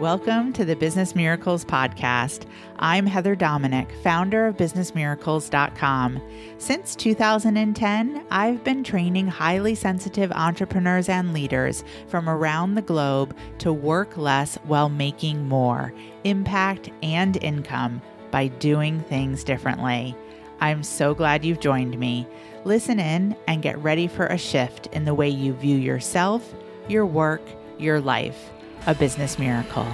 [0.00, 2.46] Welcome to the Business Miracles Podcast.
[2.78, 6.20] I'm Heather Dominick, founder of BusinessMiracles.com.
[6.58, 13.72] Since 2010, I've been training highly sensitive entrepreneurs and leaders from around the globe to
[13.72, 15.92] work less while making more
[16.24, 18.02] impact and income
[18.32, 20.16] by doing things differently.
[20.60, 22.26] I'm so glad you've joined me.
[22.64, 26.54] Listen in and get ready for a shift in the way you view yourself,
[26.88, 27.42] your work,
[27.78, 28.50] your life
[28.86, 29.86] a business miracle.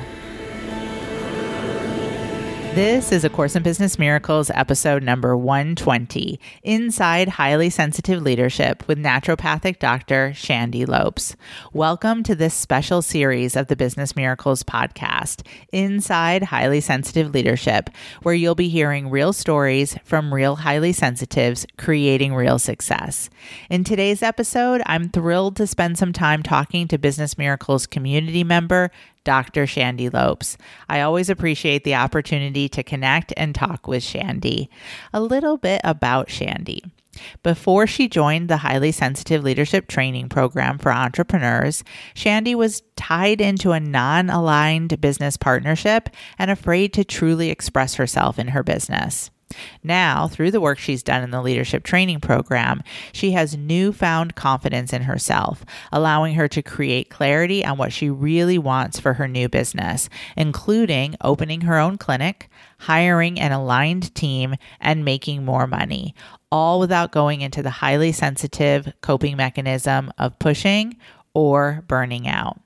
[2.79, 9.01] This is A Course in Business Miracles, episode number 120 Inside Highly Sensitive Leadership with
[9.01, 11.35] naturopathic doctor Chandy Lopes.
[11.73, 17.91] Welcome to this special series of the Business Miracles podcast, Inside Highly Sensitive Leadership,
[18.23, 23.29] where you'll be hearing real stories from real highly sensitives creating real success.
[23.69, 28.93] In today's episode, I'm thrilled to spend some time talking to Business Miracles community member
[29.25, 29.67] Dr.
[29.67, 30.57] Chandy Lopes.
[30.89, 34.69] I always appreciate the opportunity to connect and talk with Chandy.
[35.13, 36.83] A little bit about Chandy.
[37.43, 41.83] Before she joined the highly sensitive leadership training program for entrepreneurs,
[42.15, 48.39] Chandy was tied into a non aligned business partnership and afraid to truly express herself
[48.39, 49.31] in her business.
[49.83, 52.83] Now, through the work she's done in the leadership training program,
[53.13, 58.59] she has newfound confidence in herself, allowing her to create clarity on what she really
[58.59, 62.49] wants for her new business, including opening her own clinic,
[62.81, 66.15] hiring an aligned team, and making more money,
[66.53, 70.97] all without going into the highly sensitive coping mechanism of pushing
[71.35, 72.61] or burning out.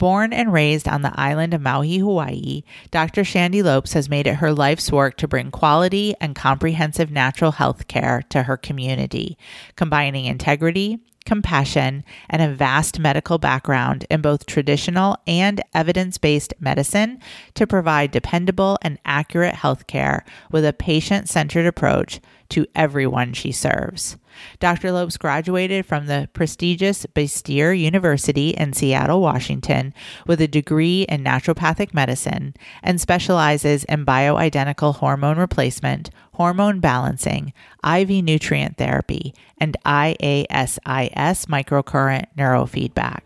[0.00, 3.22] Born and raised on the island of Maui, Hawaii, Dr.
[3.22, 7.86] Chandy Lopes has made it her life's work to bring quality and comprehensive natural health
[7.86, 9.36] care to her community,
[9.76, 17.20] combining integrity, compassion, and a vast medical background in both traditional and evidence based medicine
[17.52, 23.52] to provide dependable and accurate health care with a patient centered approach to everyone she
[23.52, 24.16] serves.
[24.58, 24.92] Dr.
[24.92, 29.94] Lopes graduated from the prestigious Bastyr University in Seattle, Washington,
[30.26, 37.52] with a degree in naturopathic medicine and specializes in bioidentical hormone replacement, hormone balancing,
[37.84, 43.20] IV nutrient therapy, and IASIS microcurrent neurofeedback.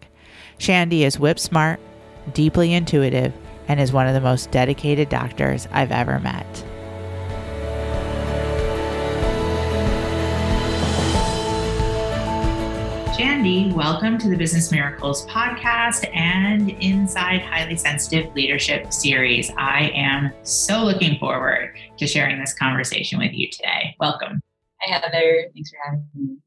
[0.59, 1.81] Chandy is whip smart,
[2.33, 3.33] deeply intuitive,
[3.69, 6.65] and is one of the most dedicated doctors I've ever met.
[13.17, 19.53] Chandy, welcome to the Business Miracles podcast and Inside Highly Sensitive Leadership series.
[19.57, 23.95] I am so looking forward to sharing this conversation with you today.
[24.01, 24.41] Welcome.
[24.81, 25.49] Hi, Heather.
[25.55, 26.41] Thanks for having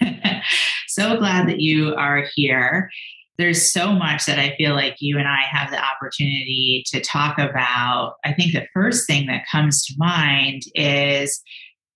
[0.00, 0.40] me.
[0.88, 2.90] so glad that you are here.
[3.36, 7.38] There's so much that I feel like you and I have the opportunity to talk
[7.38, 8.14] about.
[8.24, 11.42] I think the first thing that comes to mind is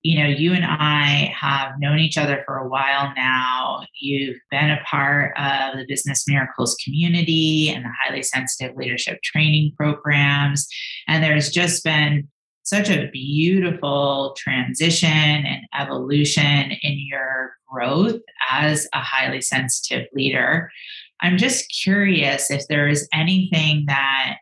[0.07, 3.85] you know, you and I have known each other for a while now.
[4.01, 9.73] You've been a part of the Business Miracles community and the highly sensitive leadership training
[9.77, 10.69] programs.
[11.09, 12.29] And there's just been
[12.63, 20.71] such a beautiful transition and evolution in your growth as a highly sensitive leader.
[21.21, 24.37] I'm just curious if there is anything that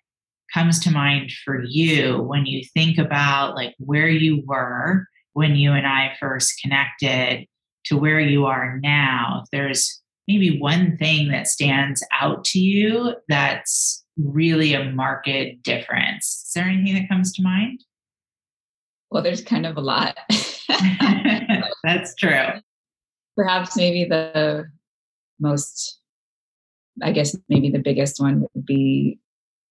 [0.53, 5.73] comes to mind for you when you think about like where you were when you
[5.73, 7.47] and I first connected
[7.87, 13.15] to where you are now, if there's maybe one thing that stands out to you
[13.29, 15.29] that's really a marked
[15.63, 16.45] difference.
[16.47, 17.85] Is there anything that comes to mind?
[19.11, 20.17] Well, there's kind of a lot.
[21.85, 22.47] that's true.
[23.37, 24.65] Perhaps maybe the
[25.41, 25.99] most,
[27.03, 29.19] I guess, maybe the biggest one would be,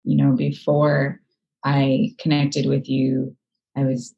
[0.03, 1.19] you know, before
[1.63, 3.35] I connected with you,
[3.75, 4.13] I was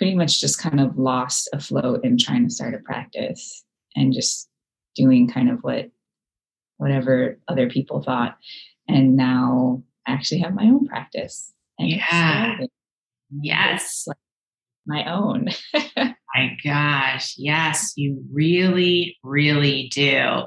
[0.00, 3.62] pretty much just kind of lost afloat in trying to start a practice
[3.94, 4.48] and just
[4.96, 5.90] doing kind of what
[6.78, 8.38] whatever other people thought.
[8.88, 12.56] And now I actually have my own practice and yeah.
[13.42, 14.04] yes.
[14.06, 14.16] Like
[14.86, 15.48] my own.
[16.34, 17.34] My gosh.
[17.36, 20.46] Yes you really really do.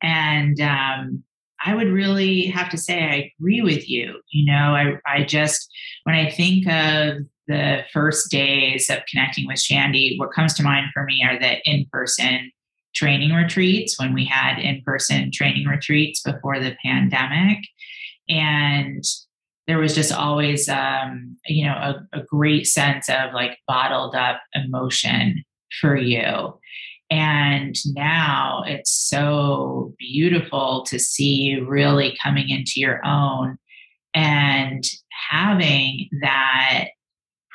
[0.00, 1.24] And um
[1.64, 4.20] I would really have to say I agree with you.
[4.30, 5.70] You know, I, I just,
[6.02, 7.18] when I think of
[7.48, 11.58] the first days of connecting with Chandy, what comes to mind for me are the
[11.68, 12.50] in person
[12.94, 17.58] training retreats when we had in person training retreats before the pandemic.
[18.28, 19.02] And
[19.66, 24.40] there was just always, um, you know, a, a great sense of like bottled up
[24.54, 25.44] emotion
[25.80, 26.58] for you.
[27.10, 33.58] And now it's so beautiful to see you really coming into your own
[34.14, 34.84] and
[35.30, 36.86] having that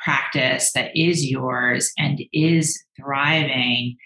[0.02, 3.96] practice that is yours and is thriving,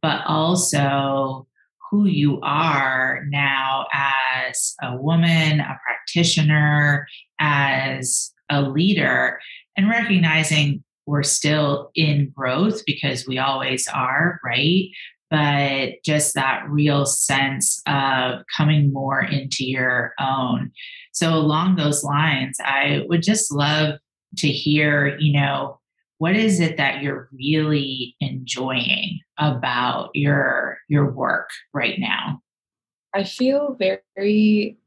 [0.00, 1.46] but also
[1.90, 7.06] who you are now as a woman, a practitioner,
[7.38, 9.38] as a leader,
[9.76, 14.88] and recognizing we're still in growth because we always are, right?
[15.30, 20.70] But just that real sense of coming more into your own.
[21.12, 23.98] So, along those lines, I would just love
[24.38, 25.78] to hear, you know,
[26.18, 32.40] what is it that you're really enjoying about your your work right now?
[33.14, 34.78] I feel very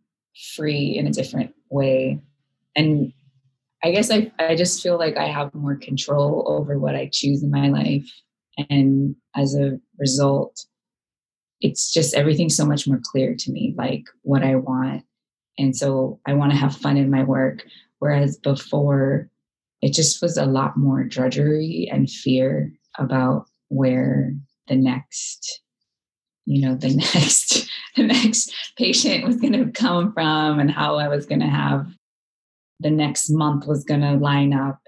[0.56, 2.20] free in a different way.
[2.76, 3.14] And
[3.84, 7.44] I guess I, I just feel like I have more control over what I choose
[7.44, 8.10] in my life.
[8.70, 10.66] And as a result,
[11.62, 15.04] it's just everything so much more clear to me, like what I want.
[15.58, 17.64] And so I want to have fun in my work.
[18.00, 19.30] Whereas before,
[19.86, 24.34] it just was a lot more drudgery and fear about where
[24.68, 25.62] the next
[26.46, 31.08] you know the next the next patient was going to come from and how i
[31.08, 31.88] was going to have
[32.80, 34.80] the next month was going to line up.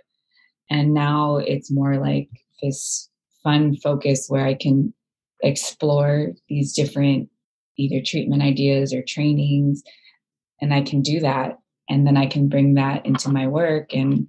[0.69, 2.29] And now it's more like
[2.61, 3.09] this
[3.44, 4.94] fun focus where i can
[5.41, 7.29] explore these different
[7.77, 9.83] either treatment ideas or trainings
[10.59, 14.27] and i can do that and then i can bring that into my work and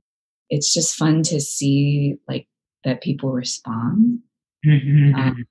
[0.50, 2.46] it's just fun to see like
[2.84, 4.20] that people respond
[4.66, 5.14] mm-hmm.
[5.14, 5.44] um,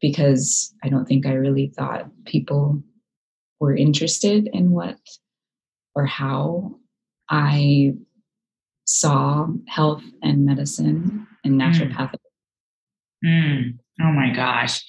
[0.00, 2.82] because i don't think i really thought people
[3.60, 4.96] were interested in what
[5.94, 6.74] or how
[7.30, 7.92] i
[8.84, 11.62] saw health and medicine and mm.
[11.62, 12.16] naturopathy
[13.24, 13.78] mm.
[14.00, 14.84] oh my gosh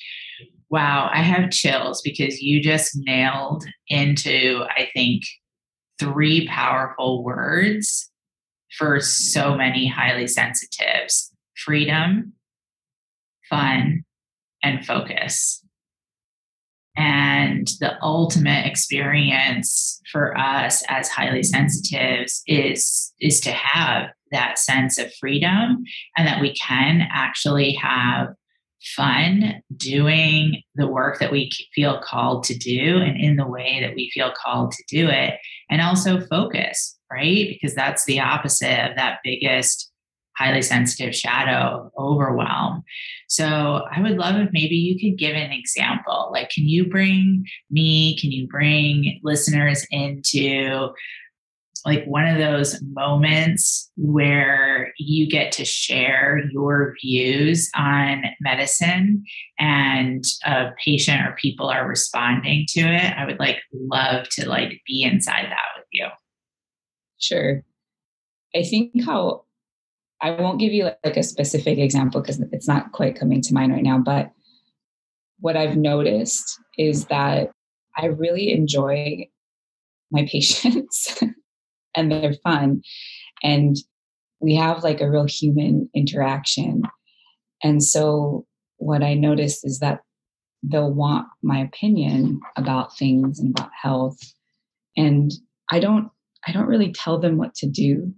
[0.69, 5.23] wow i have chills because you just nailed into i think
[5.99, 8.09] three powerful words
[8.77, 12.33] for so many highly sensitives freedom,
[13.49, 14.03] fun,
[14.63, 15.63] and focus.
[16.95, 24.97] And the ultimate experience for us as highly sensitives is, is to have that sense
[24.97, 25.83] of freedom
[26.17, 28.29] and that we can actually have
[28.95, 33.95] fun doing the work that we feel called to do and in the way that
[33.95, 35.35] we feel called to do it
[35.69, 37.47] and also focus right?
[37.49, 39.91] Because that's the opposite of that biggest
[40.37, 42.83] highly sensitive shadow overwhelm.
[43.27, 46.29] So I would love if maybe you could give an example.
[46.33, 50.89] Like, can you bring me, can you bring listeners into
[51.85, 59.23] like one of those moments where you get to share your views on medicine
[59.59, 64.81] and a patient or people are responding to it i would like love to like
[64.87, 66.07] be inside that with you
[67.23, 67.63] Sure.
[68.53, 69.45] I think how
[70.21, 73.71] I won't give you like a specific example because it's not quite coming to mind
[73.71, 74.31] right now, but
[75.39, 77.51] what I've noticed is that
[77.97, 79.27] I really enjoy
[80.11, 81.23] my patients
[81.95, 82.81] and they're fun.
[83.41, 83.75] And
[84.39, 86.83] we have like a real human interaction.
[87.63, 88.45] And so
[88.77, 90.01] what I noticed is that
[90.63, 94.19] they'll want my opinion about things and about health.
[94.95, 95.31] And
[95.69, 96.09] I don't
[96.45, 98.13] I don't really tell them what to do.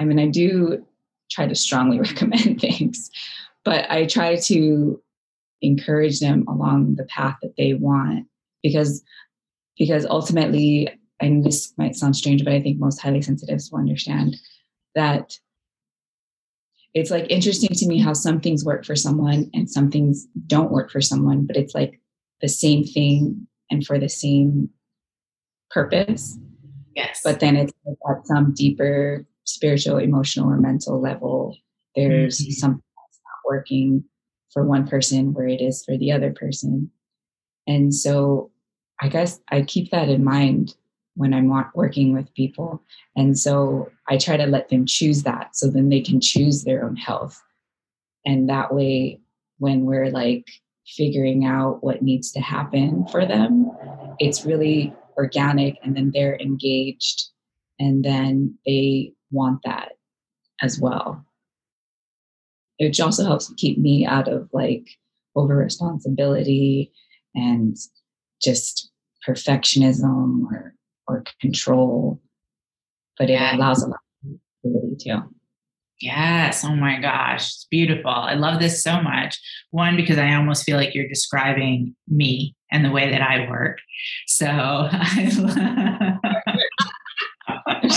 [0.00, 0.84] I mean, I do
[1.30, 3.10] try to strongly recommend things,
[3.64, 5.00] but I try to
[5.62, 8.26] encourage them along the path that they want
[8.62, 9.02] because
[9.78, 10.88] because ultimately
[11.20, 14.36] and this might sound strange but i think most highly sensitives will understand
[14.94, 15.38] that
[16.94, 20.70] it's like interesting to me how some things work for someone and some things don't
[20.70, 22.00] work for someone but it's like
[22.40, 24.68] the same thing and for the same
[25.70, 26.38] purpose
[26.94, 27.20] Yes.
[27.24, 27.72] But then it's
[28.08, 31.56] at some deeper spiritual, emotional, or mental level,
[31.94, 32.52] there's mm-hmm.
[32.52, 34.04] something that's not working
[34.52, 36.90] for one person where it is for the other person.
[37.66, 38.50] And so
[39.00, 40.74] I guess I keep that in mind
[41.16, 42.82] when I'm working with people.
[43.16, 46.84] And so I try to let them choose that so then they can choose their
[46.84, 47.40] own health.
[48.26, 49.20] And that way,
[49.58, 50.46] when we're like
[50.86, 53.70] figuring out what needs to happen for them,
[54.18, 57.30] it's really organic and then they're engaged
[57.78, 59.92] and then they want that
[60.60, 61.24] as well
[62.78, 64.88] which also helps keep me out of like
[65.36, 66.92] over responsibility
[67.34, 67.76] and
[68.42, 68.90] just
[69.26, 70.74] perfectionism or
[71.06, 72.20] or control
[73.18, 75.22] but it allows a lot of ability too
[76.00, 76.64] Yes.
[76.64, 77.46] Oh my gosh.
[77.46, 78.10] It's beautiful.
[78.10, 79.38] I love this so much.
[79.70, 83.78] One, because I almost feel like you're describing me and the way that I work.
[84.26, 85.30] So I
[87.48, 87.88] love,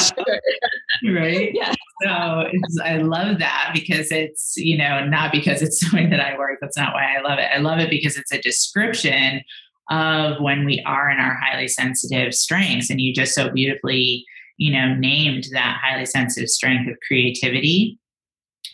[1.13, 1.51] right?
[1.53, 1.73] Yeah.
[2.03, 6.37] So I love that because it's, you know, not because it's the way that I
[6.37, 6.59] work.
[6.61, 7.49] That's not why I love it.
[7.53, 9.41] I love it because it's a description
[9.89, 12.89] of when we are in our highly sensitive strengths.
[12.89, 14.25] And you just so beautifully,
[14.57, 17.99] you know, named that highly sensitive strength of creativity.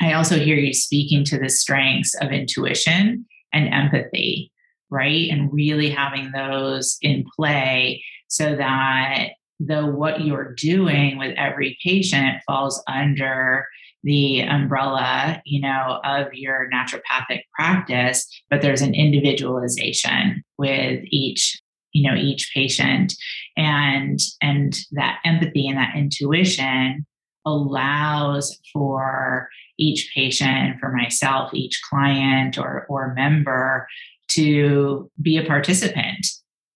[0.02, 4.52] I also hear you speaking to the strengths of intuition and empathy,
[4.90, 5.30] right?
[5.30, 9.30] And really having those in play so that
[9.60, 13.68] though what you're doing with every patient falls under
[14.04, 21.60] the umbrella you know of your naturopathic practice but there's an individualization with each
[21.92, 23.14] you know each patient
[23.58, 27.06] and and that empathy and that intuition
[27.46, 33.88] allows for each patient for myself each client or or member
[34.30, 36.26] to be a participant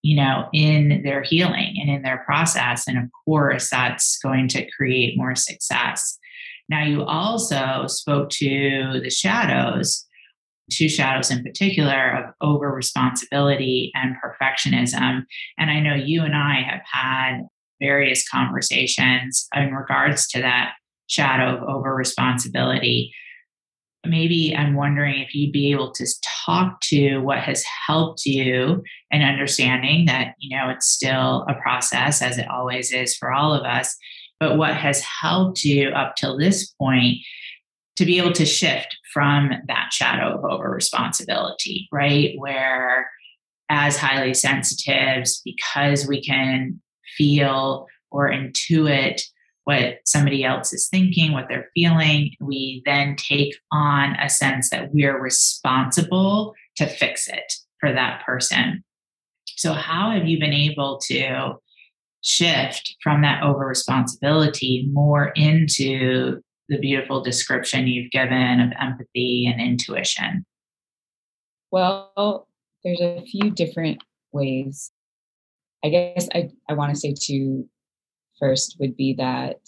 [0.08, 2.88] you know, in their healing and in their process.
[2.88, 6.18] And of course, that's going to create more success.
[6.70, 10.06] Now, you also spoke to the shadows,
[10.72, 15.24] two shadows in particular of over responsibility and perfectionism.
[15.58, 17.42] And I know you and I have had
[17.80, 20.74] various conversations in regards to that
[21.08, 23.14] shadow of over responsibility
[24.10, 26.06] maybe I'm wondering if you'd be able to
[26.46, 32.22] talk to what has helped you in understanding that, you know, it's still a process
[32.22, 33.96] as it always is for all of us,
[34.40, 37.18] but what has helped you up till this point
[37.98, 42.36] to be able to shift from that shadow of over responsibility, right?
[42.38, 43.10] Where
[43.70, 46.80] as highly sensitives, because we can
[47.18, 49.22] feel or intuit
[49.66, 52.32] what somebody else is thinking, what they're feeling.
[52.40, 58.86] We then take on a sense that we're responsible to fix it for that person.
[59.58, 61.56] So, how have you been able to
[62.24, 69.62] shift from that over responsibility more into the beautiful description you've given of empathy and
[69.62, 70.46] intuition?
[71.72, 72.48] Well,
[72.84, 74.92] there's a few different ways.
[75.84, 77.68] I guess I, I want to say to
[78.40, 79.60] first would be that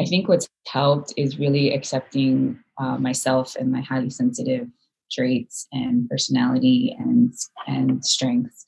[0.00, 4.68] I think what's helped is really accepting uh, myself and my highly sensitive
[5.10, 7.32] traits and personality and
[7.66, 8.66] and strengths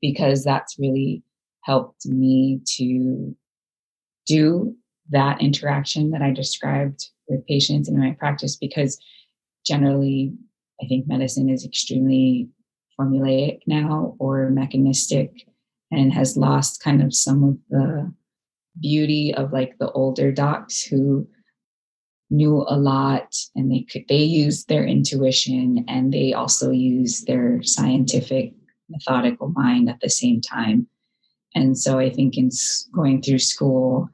[0.00, 1.22] because that's really
[1.68, 3.36] helped me to
[4.26, 4.74] do
[5.10, 8.98] that interaction that I described with patients in my practice because
[9.66, 10.32] generally
[10.82, 12.48] I think medicine is extremely
[12.98, 15.30] formulaic now or mechanistic
[15.90, 18.12] and has lost kind of some of the
[18.80, 21.28] beauty of like the older docs who
[22.30, 27.62] knew a lot and they could they used their intuition and they also used their
[27.62, 28.52] scientific
[28.88, 30.86] methodical mind at the same time
[31.58, 32.48] and so i think in
[32.94, 34.08] going through school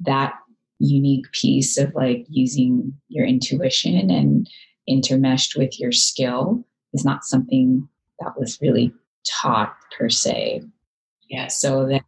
[0.00, 0.34] that
[0.78, 4.48] unique piece of like using your intuition and
[4.90, 8.92] intermeshed with your skill is not something that was really
[9.24, 10.60] taught per se.
[11.28, 12.02] Yeah so that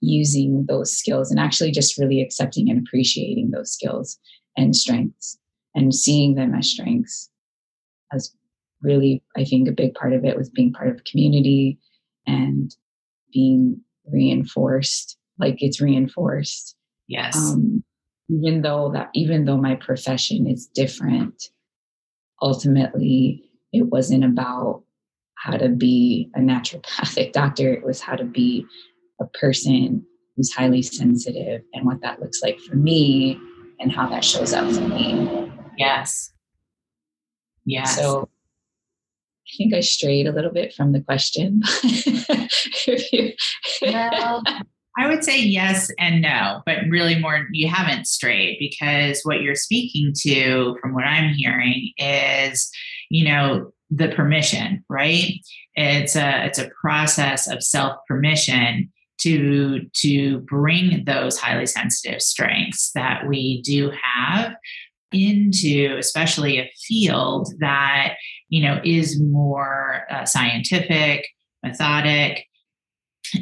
[0.00, 4.18] using those skills and actually just really accepting and appreciating those skills
[4.56, 5.38] and strengths
[5.74, 7.30] and seeing them as strengths
[8.12, 8.32] as
[8.82, 11.78] really i think a big part of it was being part of community
[12.26, 12.76] and
[13.36, 16.76] being reinforced like it's reinforced
[17.06, 17.84] yes um,
[18.30, 21.50] even though that even though my profession is different
[22.40, 24.82] ultimately it wasn't about
[25.34, 28.64] how to be a naturopathic doctor it was how to be
[29.20, 30.04] a person
[30.36, 33.38] who's highly sensitive and what that looks like for me
[33.80, 35.50] and how that shows up for me.
[35.76, 36.32] Yes.
[37.64, 37.96] Yes.
[37.96, 38.28] So
[39.46, 41.62] I think I strayed a little bit from the question.
[43.82, 44.42] well,
[44.98, 49.54] I would say yes and no, but really more, you haven't strayed because what you're
[49.54, 52.70] speaking to, from what I'm hearing, is,
[53.10, 55.32] you know, the permission, right?
[55.74, 62.90] It's a it's a process of self permission to to bring those highly sensitive strengths
[62.92, 64.54] that we do have
[65.12, 68.14] into especially a field that
[68.48, 71.26] you know is more uh, scientific
[71.62, 72.44] methodic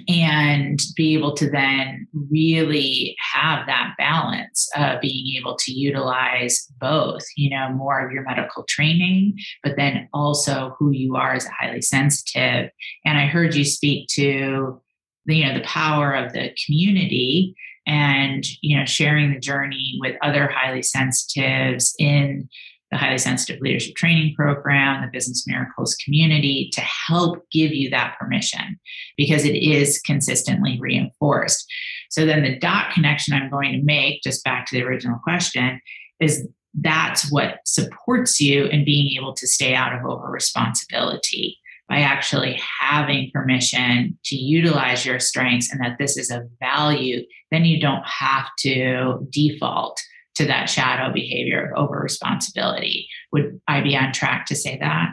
[0.09, 7.23] and be able to then really have that balance of being able to utilize both
[7.37, 11.50] you know more of your medical training but then also who you are as a
[11.50, 12.71] highly sensitive.
[13.04, 14.80] And i heard you speak to
[15.26, 17.54] you know the power of the community
[17.86, 22.48] and you know sharing the journey with other highly sensitives in
[22.90, 28.16] the highly sensitive leadership training program, the business miracles community to help give you that
[28.20, 28.78] permission
[29.16, 31.66] because it is consistently reinforced.
[32.10, 35.80] So then the dot connection I'm going to make, just back to the original question,
[36.20, 36.46] is
[36.80, 42.60] that's what supports you in being able to stay out of over responsibility by actually
[42.80, 48.06] having permission to utilize your strengths and that this is a value, then you don't
[48.06, 50.00] have to default
[50.36, 53.06] to that shadow behavior of over responsibility.
[53.32, 55.10] Would I be on track to say that?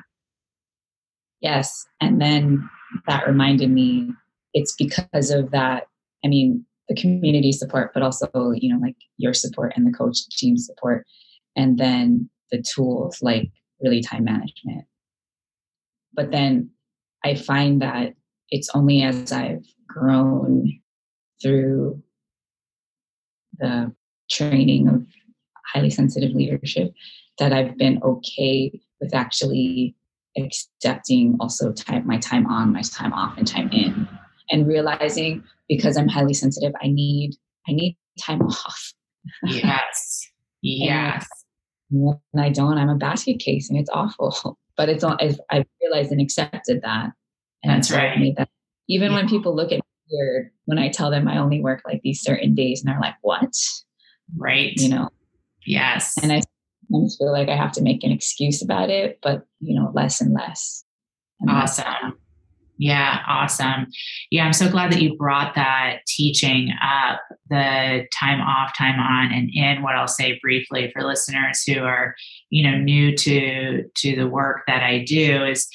[1.41, 1.85] Yes.
[1.99, 2.69] And then
[3.07, 4.11] that reminded me
[4.53, 5.87] it's because of that.
[6.23, 10.27] I mean, the community support, but also, you know, like your support and the coach
[10.29, 11.05] team support.
[11.55, 13.51] And then the tools like
[13.81, 14.85] really time management.
[16.21, 16.69] But then
[17.25, 18.13] I find that
[18.51, 20.71] it's only as I've grown
[21.41, 22.03] through
[23.57, 23.91] the
[24.29, 25.03] training of
[25.73, 26.93] highly sensitive leadership
[27.39, 29.95] that I've been okay with actually
[30.37, 34.07] accepting also time my time on, my time off, and time in,
[34.51, 37.31] and realizing because I'm highly sensitive, I need
[37.67, 38.93] I need time off.
[39.43, 40.27] Yes.
[40.61, 41.25] Yes.
[41.91, 44.57] When I don't, I'm a basket case, and it's awful.
[44.77, 47.11] But it's all I've, I've realized and accepted that.
[47.61, 48.33] And That's right.
[48.37, 48.49] That
[48.87, 49.17] even yeah.
[49.17, 52.21] when people look at me weird when I tell them I only work like these
[52.21, 53.53] certain days, and they're like, "What?"
[54.35, 54.71] Right.
[54.77, 55.09] You know,
[55.65, 56.15] Yes.
[56.21, 56.41] And I
[56.89, 60.21] sometimes feel like I have to make an excuse about it, but you know, less
[60.21, 60.83] and less.
[61.39, 61.85] And awesome.
[61.85, 62.13] Less.
[62.81, 63.85] Yeah, awesome.
[64.31, 69.31] Yeah, I'm so glad that you brought that teaching up, the time off, time on,
[69.31, 69.83] and in.
[69.83, 72.15] What I'll say briefly for listeners who are,
[72.49, 75.69] you know, new to to the work that I do is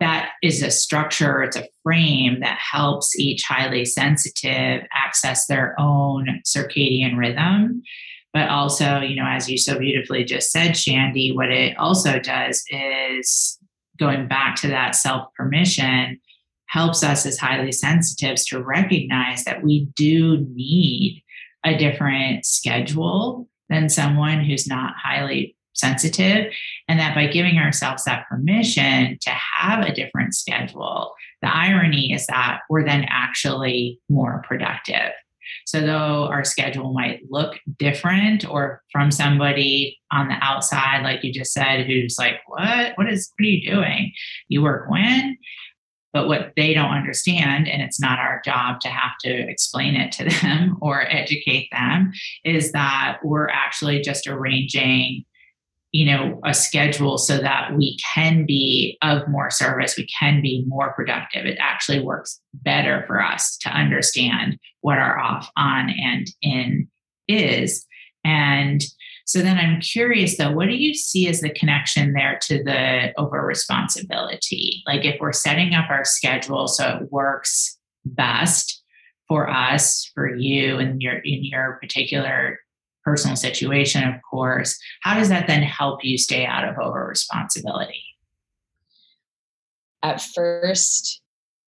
[0.00, 6.42] that is a structure, it's a frame that helps each highly sensitive access their own
[6.46, 7.82] circadian rhythm
[8.34, 12.62] but also, you know, as you so beautifully just said, Chandy, what it also does
[12.68, 13.57] is
[13.98, 16.20] going back to that self permission
[16.66, 21.22] helps us as highly sensitives to recognize that we do need
[21.64, 26.52] a different schedule than someone who's not highly sensitive.
[26.88, 32.26] And that by giving ourselves that permission to have a different schedule, the irony is
[32.26, 35.12] that we're then actually more productive.
[35.66, 41.32] So, though our schedule might look different, or from somebody on the outside, like you
[41.32, 42.92] just said, who's like, What?
[42.96, 44.12] What is, what are you doing?
[44.48, 45.36] You work when?
[46.12, 50.12] But what they don't understand, and it's not our job to have to explain it
[50.12, 52.12] to them or educate them,
[52.44, 55.24] is that we're actually just arranging
[55.92, 60.64] you know a schedule so that we can be of more service we can be
[60.66, 61.46] more productive.
[61.46, 66.88] It actually works better for us to understand what our off on and in
[67.26, 67.86] is.
[68.24, 68.82] And
[69.26, 73.12] so then i'm curious though what do you see as the connection there to the
[73.18, 74.82] over responsibility?
[74.86, 78.82] Like if we're setting up our schedule so it works best
[79.28, 82.58] for us for you and your in your particular
[83.08, 84.78] personal situation, of course.
[85.02, 88.04] How does that then help you stay out of over responsibility?
[90.02, 91.22] At first,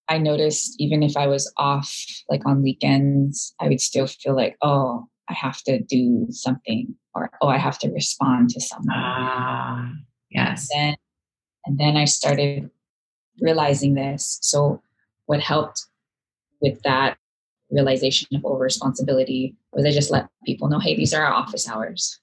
[0.09, 1.91] I noticed even if I was off,
[2.29, 7.31] like on weekends, I would still feel like, oh, I have to do something, or
[7.41, 8.89] oh, I have to respond to someone.
[8.91, 9.93] Ah,
[10.31, 10.69] yes.
[10.75, 10.97] And then,
[11.65, 12.71] and then I started
[13.41, 14.39] realizing this.
[14.43, 14.83] So,
[15.27, 15.87] what helped
[16.61, 17.17] with that
[17.71, 21.69] realization of over responsibility was I just let people know, hey, these are our office
[21.69, 22.19] hours.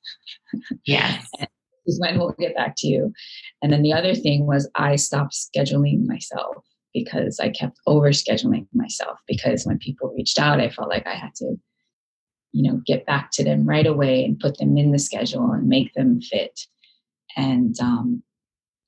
[0.85, 1.21] Yeah.
[1.85, 3.13] is when we'll get back to you.
[3.61, 6.57] And then the other thing was I stopped scheduling myself
[6.93, 11.15] because I kept over scheduling myself because when people reached out, I felt like I
[11.15, 11.55] had to,
[12.51, 15.67] you know, get back to them right away and put them in the schedule and
[15.67, 16.59] make them fit.
[17.35, 18.23] And um,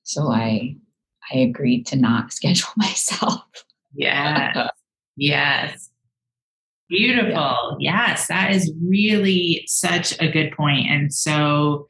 [0.02, 0.76] so I
[1.32, 3.42] I agreed to not schedule myself.
[3.94, 4.68] Yeah.
[5.16, 5.90] yes.
[6.90, 7.76] Beautiful.
[7.78, 8.08] Yeah.
[8.08, 11.86] Yes, that is really such a good point and so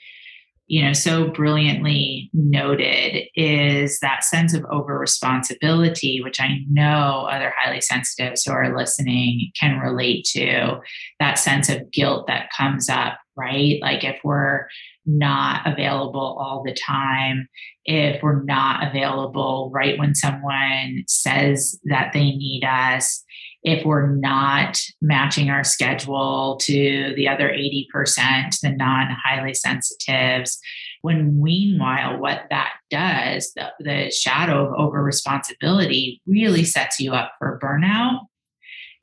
[0.71, 7.53] you know so brilliantly noted is that sense of over responsibility which i know other
[7.57, 10.79] highly sensitives who are listening can relate to
[11.19, 14.69] that sense of guilt that comes up right like if we're
[15.05, 17.49] not available all the time
[17.85, 23.25] if we're not available right when someone says that they need us
[23.63, 30.59] if we're not matching our schedule to the other 80%, the non highly sensitives.
[31.03, 37.33] When meanwhile, what that does, the, the shadow of over responsibility really sets you up
[37.39, 38.21] for burnout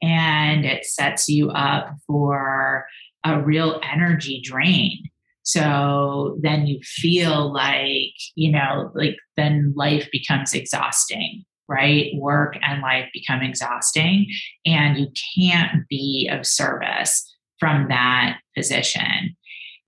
[0.01, 2.85] and it sets you up for
[3.23, 5.03] a real energy drain.
[5.43, 12.11] So then you feel like, you know, like then life becomes exhausting, right?
[12.15, 14.27] Work and life become exhausting,
[14.65, 17.23] and you can't be of service
[17.59, 19.35] from that position.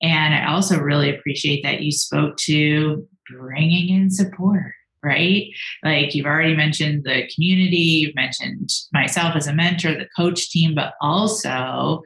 [0.02, 5.48] And I also really appreciate that you spoke to bringing in support, right?
[5.84, 10.74] Like you've already mentioned the community, you've mentioned myself as a mentor, the coach team,
[10.74, 12.02] but also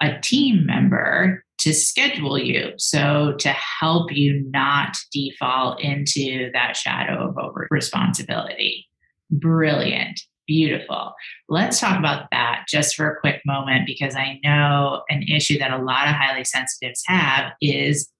[0.00, 2.72] a team member to schedule you.
[2.76, 8.88] So to help you not default into that shadow of over responsibility.
[9.32, 10.20] Brilliant.
[10.46, 11.14] Beautiful.
[11.48, 15.72] Let's talk about that just for a quick moment because I know an issue that
[15.72, 18.10] a lot of highly sensitives have is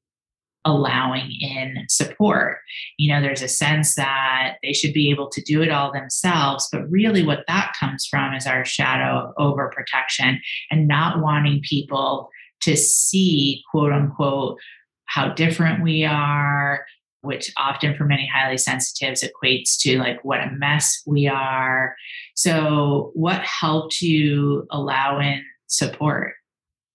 [0.65, 2.59] allowing in support.
[2.97, 6.69] You know, there's a sense that they should be able to do it all themselves,
[6.71, 10.39] but really what that comes from is our shadow of overprotection
[10.71, 12.31] and not wanting people
[12.63, 14.59] to see, quote unquote,
[15.07, 16.87] how different we are,
[17.23, 21.97] which often for many highly sensitives equates to like what a mess we are.
[22.35, 26.35] So, what helped you allow in support?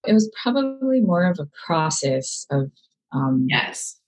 [0.06, 2.70] It was probably more of a process of
[3.12, 3.98] um, yes,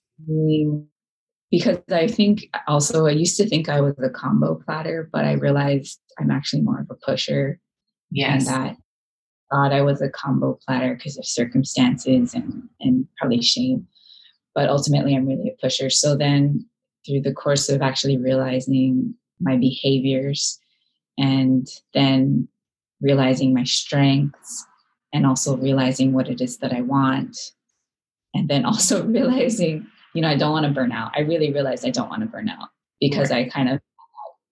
[1.49, 5.33] because I think also I used to think I was a combo platter, but I
[5.33, 7.59] realized I'm actually more of a pusher.
[8.11, 8.77] Yes, and that
[9.51, 13.87] thought I was a combo platter because of circumstances and, and probably shame.
[14.53, 15.89] But ultimately, I'm really a pusher.
[15.89, 16.65] So then,
[17.05, 20.59] through the course of actually realizing my behaviors
[21.17, 22.47] and then
[23.01, 24.65] realizing my strengths
[25.13, 27.37] and also realizing what it is that I want,
[28.33, 31.11] and then also realizing, you know, I don't want to burn out.
[31.15, 33.47] I really realized I don't want to burn out because right.
[33.47, 33.79] I kind of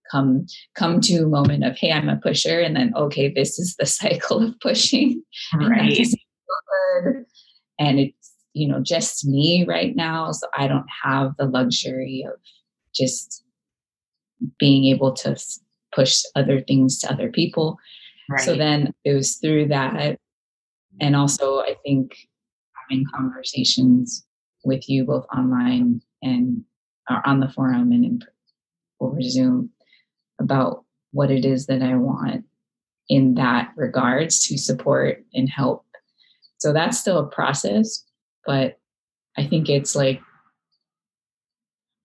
[0.10, 3.76] come come to a moment of hey i'm a pusher and then okay this is
[3.76, 5.22] the cycle of pushing
[5.54, 7.26] right and,
[7.80, 8.19] and it's
[8.54, 12.40] you know just me right now so i don't have the luxury of
[12.94, 13.44] just
[14.58, 15.38] being able to
[15.94, 17.78] push other things to other people
[18.30, 18.42] right.
[18.42, 20.18] so then it was through that
[21.02, 22.16] and also i think
[22.90, 24.26] having conversations
[24.64, 26.64] with you both online and
[27.10, 28.22] or on the forum and in,
[29.00, 29.70] over zoom
[30.40, 32.46] about what it is that I want
[33.08, 35.86] in that regards to support and help.
[36.58, 38.04] So that's still a process,
[38.46, 38.78] but
[39.38, 40.22] I think it's like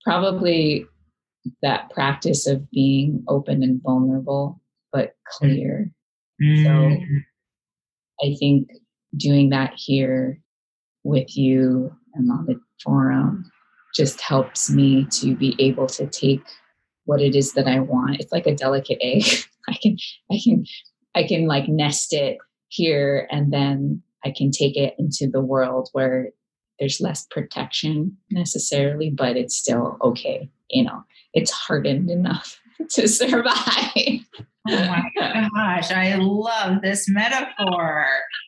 [0.04, 0.86] probably
[1.62, 4.60] that practice of being open and vulnerable,
[4.92, 5.90] but clear.
[6.42, 6.64] Mm.
[6.64, 8.68] So I think
[9.16, 10.40] doing that here
[11.04, 13.50] with you and on the forum
[13.94, 16.42] just helps me to be able to take
[17.04, 18.20] what it is that I want.
[18.20, 19.24] It's like a delicate egg.
[19.68, 19.96] I can
[20.30, 20.64] I can
[21.14, 25.88] I can like nest it here and then I can take it into the world
[25.92, 26.30] where
[26.78, 30.50] there's less protection necessarily, but it's still okay.
[30.70, 32.60] You know, it's hardened enough
[32.90, 34.26] to survive.
[34.66, 38.06] Oh my gosh, I love this metaphor.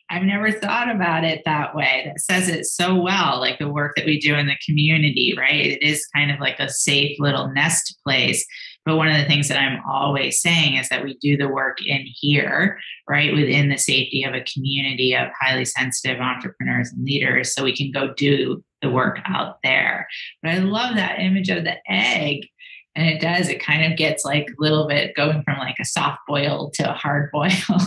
[0.09, 2.05] I've never thought about it that way.
[2.07, 5.53] That says it so well, like the work that we do in the community, right?
[5.53, 8.43] It is kind of like a safe little nest place.
[8.87, 11.85] But one of the things that I'm always saying is that we do the work
[11.85, 17.53] in here, right, within the safety of a community of highly sensitive entrepreneurs and leaders,
[17.53, 20.07] so we can go do the work out there.
[20.41, 22.47] But I love that image of the egg
[22.95, 25.85] and it does it kind of gets like a little bit going from like a
[25.85, 27.49] soft boil to a hard boil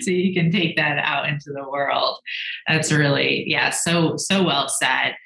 [0.00, 2.18] so you can take that out into the world.
[2.66, 5.16] That's really yeah so so well said.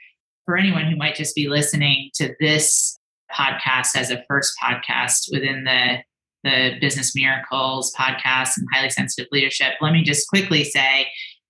[0.45, 2.98] For anyone who might just be listening to this
[3.37, 5.99] podcast as a first podcast within the
[6.45, 11.07] the business miracles podcast and highly sensitive leadership let me just quickly say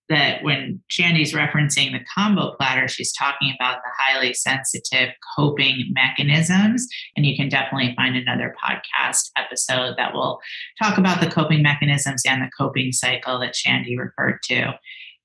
[0.08, 6.86] that when Chandy's referencing the combo platter, she's talking about the highly sensitive coping mechanisms.
[7.16, 10.40] And you can definitely find another podcast episode that will
[10.82, 14.78] talk about the coping mechanisms and the coping cycle that Chandy referred to.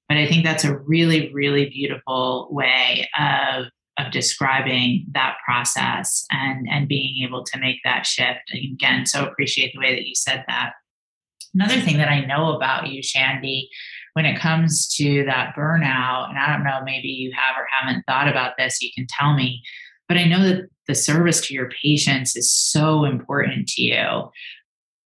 [0.09, 6.67] But I think that's a really, really beautiful way of of describing that process and
[6.69, 8.41] and being able to make that shift.
[8.51, 10.73] And again, so appreciate the way that you said that.
[11.53, 13.69] Another thing that I know about you, Chandy,
[14.13, 18.03] when it comes to that burnout, and I don't know, maybe you have or haven't
[18.07, 19.61] thought about this, you can tell me,
[20.07, 24.31] but I know that the service to your patients is so important to you.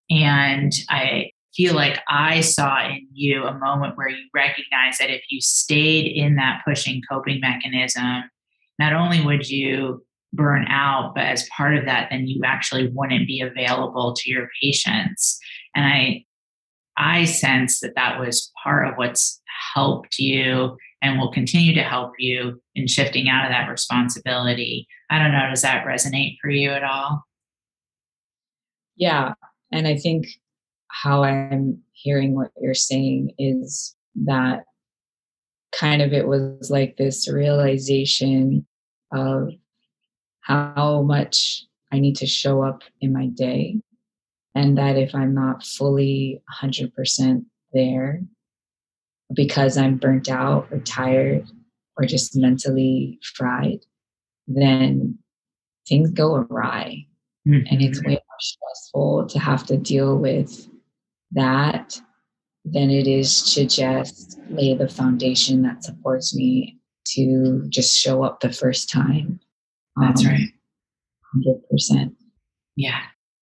[0.09, 5.23] And I feel like I saw in you a moment where you recognize that if
[5.29, 8.23] you stayed in that pushing coping mechanism,
[8.79, 13.27] not only would you burn out, but as part of that, then you actually wouldn't
[13.27, 15.39] be available to your patients.
[15.75, 16.25] And I
[16.97, 19.39] I sense that that was part of what's
[19.73, 24.87] helped you and will continue to help you in shifting out of that responsibility.
[25.11, 27.23] I don't know, does that resonate for you at all?
[28.95, 29.33] Yeah.
[29.71, 30.27] And I think
[30.87, 34.63] how I'm hearing what you're saying is that
[35.77, 38.65] kind of it was like this realization
[39.11, 39.49] of
[40.41, 43.77] how much I need to show up in my day.
[44.55, 48.21] And that if I'm not fully 100% there
[49.33, 51.47] because I'm burnt out or tired
[51.95, 53.79] or just mentally fried,
[54.47, 55.19] then
[55.87, 57.05] things go awry.
[57.47, 57.67] Mm-hmm.
[57.69, 60.67] And it's way more stressful to have to deal with
[61.31, 62.01] that
[62.71, 68.39] than it is to just lay the foundation that supports me to just show up
[68.39, 69.39] the first time.
[69.95, 70.49] That's um, right.
[71.71, 72.13] 100%.
[72.75, 73.01] Yeah.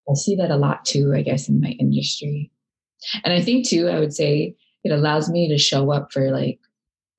[0.09, 2.51] I see that a lot too, I guess, in my industry.
[3.23, 6.59] And I think too, I would say it allows me to show up for like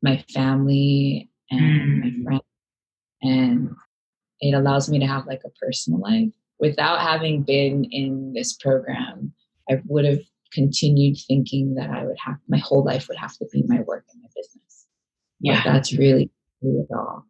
[0.03, 2.23] my family and mm.
[2.23, 2.43] my friends.
[3.23, 3.71] And
[4.41, 6.31] it allows me to have like a personal life.
[6.59, 9.33] Without having been in this program,
[9.69, 10.21] I would have
[10.57, 14.05] continued thinking that I would have my whole life would have to be my work
[14.13, 14.87] and my business.
[15.41, 15.63] Yeah.
[15.63, 16.31] But that's really,
[16.63, 17.27] really it all.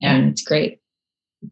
[0.00, 0.14] Yeah.
[0.14, 0.80] And it's great.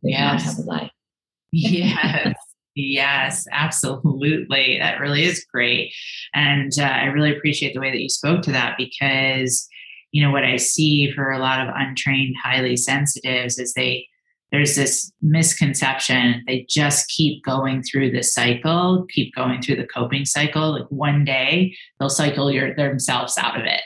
[0.03, 0.33] Yeah.
[0.33, 0.91] I have a life.
[1.53, 2.35] yes.
[2.75, 4.79] Yes, absolutely.
[4.79, 5.93] That really is great.
[6.35, 9.69] And uh, I really appreciate the way that you spoke to that because,
[10.11, 14.07] you know, what I see for a lot of untrained, highly sensitives is they
[14.53, 16.45] there's this misconception.
[16.47, 20.73] They just keep going through this cycle keep going through the coping cycle.
[20.73, 23.81] Like one day they'll cycle your, themselves out of it.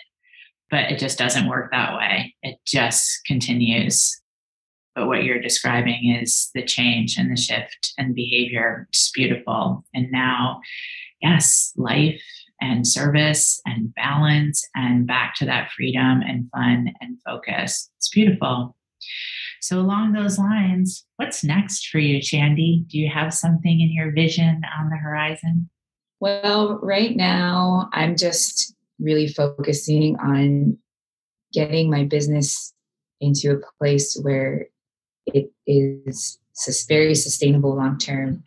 [0.69, 2.35] But it just doesn't work that way.
[2.43, 4.21] It just continues.
[4.97, 9.85] But what you're describing is the change and the shift and behavior it's beautiful.
[9.95, 10.61] And now
[11.23, 12.23] yes life
[12.61, 17.89] and service and balance and back to that freedom and fun and focus.
[17.99, 18.75] It's beautiful
[19.67, 22.87] so, along those lines, what's next for you, Chandy?
[22.87, 25.69] Do you have something in your vision on the horizon?
[26.21, 30.79] Well, right now, I'm just really focusing on
[31.53, 32.75] getting my business
[33.21, 34.69] into a place where
[35.27, 36.39] it is
[36.89, 38.45] very sustainable long term,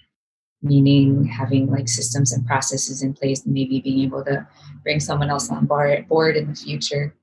[0.62, 4.48] meaning having like systems and processes in place maybe being able to
[4.84, 7.14] bring someone else on board in the future.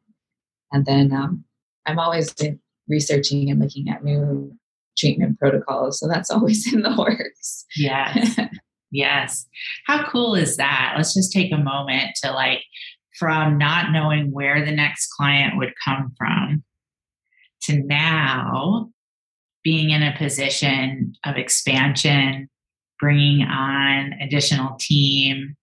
[0.70, 1.44] And then um,
[1.86, 2.34] I'm always
[2.88, 4.52] researching and looking at new
[4.96, 6.00] treatment protocols.
[6.00, 7.64] So that's always in the works.
[7.76, 8.38] Yes.
[8.90, 9.46] yes.
[9.86, 10.94] How cool is that?
[10.96, 12.62] Let's just take a moment to like,
[13.18, 16.62] from not knowing where the next client would come from
[17.62, 18.90] to now
[19.64, 22.48] being in a position of expansion,
[23.00, 25.56] bringing on additional team,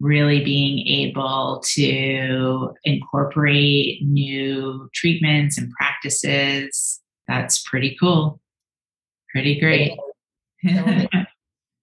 [0.00, 7.00] really being able to incorporate new treatments and practices.
[7.28, 8.40] That's pretty cool.
[9.32, 9.98] Pretty great.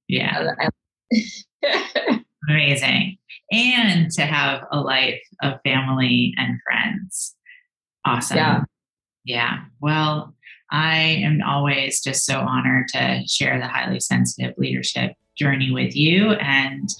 [0.08, 0.44] yeah.
[2.50, 3.18] Amazing.
[3.52, 7.36] And to have a life of family and friends.
[8.06, 8.38] Awesome.
[8.38, 8.64] Yeah.
[9.26, 9.58] Yeah.
[9.82, 10.34] Well,
[10.72, 16.32] I am always just so honored to share the highly sensitive leadership journey with you.
[16.34, 16.94] And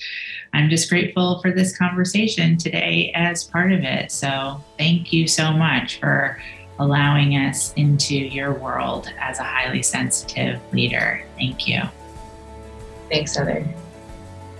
[0.54, 4.12] I'm just grateful for this conversation today as part of it.
[4.12, 6.42] So thank you so much for
[6.80, 11.24] allowing us into your world as a highly sensitive leader.
[11.36, 11.82] Thank you.
[13.10, 13.68] Thanks, Heather.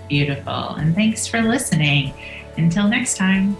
[0.08, 0.74] Beautiful.
[0.76, 2.14] And thanks for listening.
[2.56, 3.56] Until next time.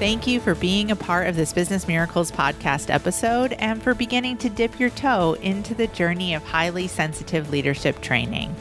[0.00, 4.38] Thank you for being a part of this Business Miracles podcast episode and for beginning
[4.38, 8.56] to dip your toe into the journey of highly sensitive leadership training.